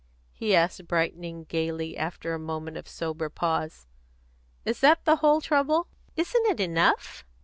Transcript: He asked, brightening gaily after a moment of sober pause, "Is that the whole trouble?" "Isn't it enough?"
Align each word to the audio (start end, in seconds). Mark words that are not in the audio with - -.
He 0.31 0.55
asked, 0.55 0.87
brightening 0.87 1.43
gaily 1.43 1.95
after 1.95 2.33
a 2.33 2.39
moment 2.39 2.75
of 2.75 2.87
sober 2.87 3.29
pause, 3.29 3.85
"Is 4.65 4.79
that 4.79 5.05
the 5.05 5.17
whole 5.17 5.41
trouble?" 5.41 5.85
"Isn't 6.15 6.47
it 6.47 6.59
enough?" 6.59 7.23